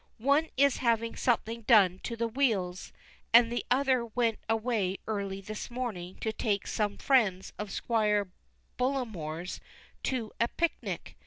[0.17, 2.91] One is having something done to the wheels,
[3.33, 8.27] and the other went away early this morning to take some friends of Squire
[8.79, 9.59] Bullamore's
[10.05, 11.17] to a pic nic.